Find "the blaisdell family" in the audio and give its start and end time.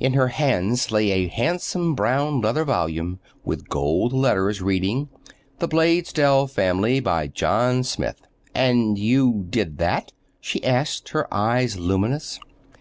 5.60-6.98